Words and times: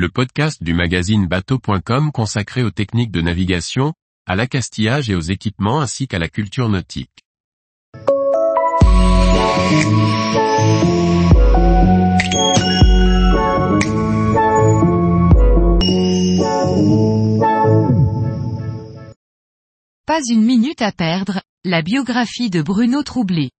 le 0.00 0.08
podcast 0.08 0.62
du 0.62 0.72
magazine 0.72 1.26
bateau.com 1.26 2.10
consacré 2.10 2.62
aux 2.62 2.70
techniques 2.70 3.10
de 3.10 3.20
navigation, 3.20 3.92
à 4.26 4.34
l'accastillage 4.34 5.10
et 5.10 5.14
aux 5.14 5.20
équipements 5.20 5.82
ainsi 5.82 6.08
qu'à 6.08 6.18
la 6.18 6.30
culture 6.30 6.70
nautique. 6.70 7.10
Pas 20.06 20.20
une 20.30 20.42
minute 20.42 20.80
à 20.80 20.92
perdre, 20.92 21.42
la 21.66 21.82
biographie 21.82 22.48
de 22.48 22.62
Bruno 22.62 23.02
Troublé. 23.02 23.50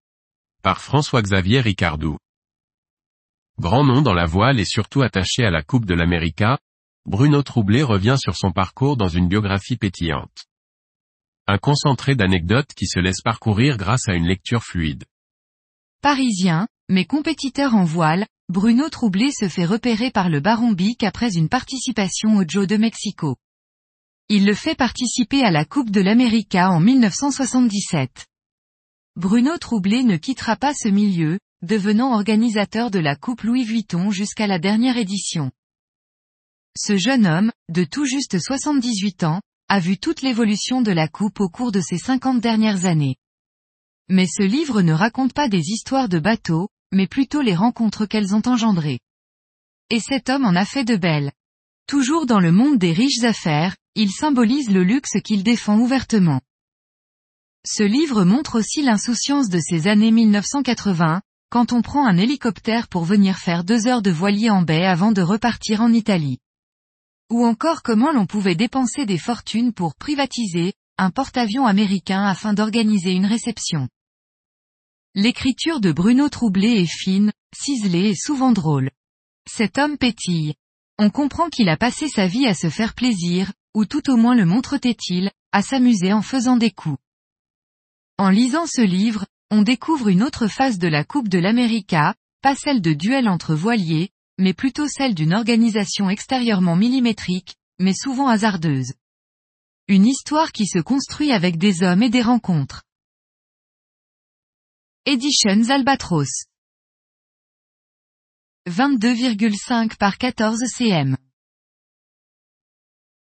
Par 0.62 0.80
François-Xavier 0.80 1.60
Ricardou. 1.60 2.16
Grand 3.60 3.84
nom 3.84 4.00
dans 4.00 4.14
la 4.14 4.24
voile 4.24 4.58
et 4.58 4.64
surtout 4.64 5.02
attaché 5.02 5.44
à 5.44 5.50
la 5.50 5.62
Coupe 5.62 5.84
de 5.84 5.92
l'América, 5.92 6.58
Bruno 7.04 7.42
Troublé 7.42 7.82
revient 7.82 8.16
sur 8.18 8.34
son 8.34 8.52
parcours 8.52 8.96
dans 8.96 9.10
une 9.10 9.28
biographie 9.28 9.76
pétillante. 9.76 10.46
Un 11.46 11.58
concentré 11.58 12.14
d'anecdotes 12.14 12.72
qui 12.74 12.86
se 12.86 12.98
laisse 12.98 13.20
parcourir 13.20 13.76
grâce 13.76 14.08
à 14.08 14.14
une 14.14 14.26
lecture 14.26 14.62
fluide. 14.62 15.04
Parisien, 16.00 16.68
mais 16.88 17.04
compétiteur 17.04 17.74
en 17.74 17.84
voile, 17.84 18.26
Bruno 18.48 18.88
Troublé 18.88 19.30
se 19.30 19.46
fait 19.46 19.66
repérer 19.66 20.10
par 20.10 20.30
le 20.30 20.40
Baron 20.40 20.72
Bic 20.72 21.04
après 21.04 21.36
une 21.36 21.50
participation 21.50 22.36
au 22.36 22.44
Joe 22.48 22.66
de 22.66 22.78
Mexico. 22.78 23.36
Il 24.30 24.46
le 24.46 24.54
fait 24.54 24.74
participer 24.74 25.42
à 25.42 25.50
la 25.50 25.66
Coupe 25.66 25.90
de 25.90 26.00
l'América 26.00 26.70
en 26.70 26.80
1977. 26.80 28.24
Bruno 29.16 29.58
Troublé 29.58 30.02
ne 30.02 30.16
quittera 30.16 30.56
pas 30.56 30.72
ce 30.72 30.88
milieu, 30.88 31.38
devenant 31.62 32.14
organisateur 32.14 32.90
de 32.90 32.98
la 32.98 33.16
Coupe 33.16 33.42
Louis 33.42 33.64
Vuitton 33.64 34.10
jusqu'à 34.10 34.46
la 34.46 34.58
dernière 34.58 34.96
édition. 34.96 35.50
Ce 36.76 36.96
jeune 36.96 37.26
homme, 37.26 37.52
de 37.68 37.84
tout 37.84 38.06
juste 38.06 38.38
78 38.38 39.24
ans, 39.24 39.40
a 39.68 39.78
vu 39.78 39.98
toute 39.98 40.22
l'évolution 40.22 40.82
de 40.82 40.92
la 40.92 41.06
Coupe 41.06 41.40
au 41.40 41.48
cours 41.48 41.72
de 41.72 41.80
ces 41.80 41.98
50 41.98 42.40
dernières 42.40 42.86
années. 42.86 43.16
Mais 44.08 44.26
ce 44.26 44.42
livre 44.42 44.82
ne 44.82 44.92
raconte 44.92 45.32
pas 45.32 45.48
des 45.48 45.68
histoires 45.68 46.08
de 46.08 46.18
bateaux, 46.18 46.68
mais 46.92 47.06
plutôt 47.06 47.42
les 47.42 47.54
rencontres 47.54 48.06
qu'elles 48.06 48.34
ont 48.34 48.42
engendrées. 48.46 49.00
Et 49.90 50.00
cet 50.00 50.28
homme 50.28 50.44
en 50.44 50.56
a 50.56 50.64
fait 50.64 50.84
de 50.84 50.96
belles. 50.96 51.32
Toujours 51.86 52.26
dans 52.26 52.40
le 52.40 52.52
monde 52.52 52.78
des 52.78 52.92
riches 52.92 53.22
affaires, 53.22 53.76
il 53.94 54.10
symbolise 54.10 54.70
le 54.70 54.82
luxe 54.82 55.20
qu'il 55.22 55.42
défend 55.42 55.78
ouvertement. 55.78 56.40
Ce 57.66 57.82
livre 57.82 58.24
montre 58.24 58.58
aussi 58.58 58.82
l'insouciance 58.82 59.48
de 59.48 59.58
ces 59.60 59.86
années 59.86 60.12
1980, 60.12 61.20
quand 61.50 61.72
on 61.72 61.82
prend 61.82 62.06
un 62.06 62.16
hélicoptère 62.16 62.86
pour 62.86 63.04
venir 63.04 63.36
faire 63.38 63.64
deux 63.64 63.88
heures 63.88 64.02
de 64.02 64.10
voilier 64.10 64.50
en 64.50 64.62
baie 64.62 64.86
avant 64.86 65.10
de 65.10 65.20
repartir 65.20 65.80
en 65.80 65.92
Italie. 65.92 66.38
Ou 67.28 67.44
encore 67.44 67.82
comment 67.82 68.12
l'on 68.12 68.26
pouvait 68.26 68.54
dépenser 68.54 69.04
des 69.04 69.18
fortunes 69.18 69.72
pour 69.72 69.96
privatiser, 69.96 70.74
un 70.96 71.10
porte-avions 71.10 71.66
américain 71.66 72.24
afin 72.24 72.54
d'organiser 72.54 73.12
une 73.12 73.26
réception. 73.26 73.88
L'écriture 75.16 75.80
de 75.80 75.90
Bruno 75.90 76.28
Troublé 76.28 76.82
est 76.82 76.86
fine, 76.86 77.32
ciselée 77.52 78.10
et 78.10 78.14
souvent 78.14 78.52
drôle. 78.52 78.90
Cet 79.48 79.76
homme 79.76 79.98
pétille. 79.98 80.54
On 80.98 81.10
comprend 81.10 81.48
qu'il 81.48 81.68
a 81.68 81.76
passé 81.76 82.08
sa 82.08 82.28
vie 82.28 82.46
à 82.46 82.54
se 82.54 82.68
faire 82.68 82.94
plaisir, 82.94 83.52
ou 83.74 83.86
tout 83.86 84.08
au 84.08 84.16
moins 84.16 84.36
le 84.36 84.44
montre-t-il, 84.44 85.32
à 85.50 85.62
s'amuser 85.62 86.12
en 86.12 86.22
faisant 86.22 86.56
des 86.56 86.70
coups. 86.70 86.98
En 88.18 88.28
lisant 88.28 88.66
ce 88.66 88.82
livre, 88.82 89.26
on 89.50 89.62
découvre 89.62 90.08
une 90.08 90.22
autre 90.22 90.46
phase 90.46 90.78
de 90.78 90.88
la 90.88 91.04
Coupe 91.04 91.28
de 91.28 91.38
l'América, 91.38 92.14
pas 92.42 92.54
celle 92.54 92.80
de 92.80 92.92
duel 92.92 93.28
entre 93.28 93.54
voiliers, 93.54 94.10
mais 94.38 94.54
plutôt 94.54 94.88
celle 94.88 95.14
d'une 95.14 95.34
organisation 95.34 96.08
extérieurement 96.08 96.76
millimétrique, 96.76 97.56
mais 97.78 97.94
souvent 97.94 98.28
hasardeuse. 98.28 98.94
Une 99.88 100.06
histoire 100.06 100.52
qui 100.52 100.66
se 100.66 100.78
construit 100.78 101.32
avec 101.32 101.58
des 101.58 101.82
hommes 101.82 102.02
et 102.02 102.10
des 102.10 102.22
rencontres. 102.22 102.84
Editions 105.04 105.68
Albatros 105.70 106.46
22,5 108.68 109.96
par 109.96 110.18
14 110.18 110.60
cm 110.66 111.16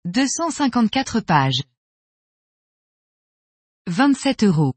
254 0.06 1.20
pages. 1.20 1.62
27 3.88 4.46
euros. 4.46 4.77